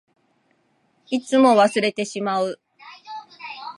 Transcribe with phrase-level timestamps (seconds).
[1.11, 2.59] いつも忘れてしまう。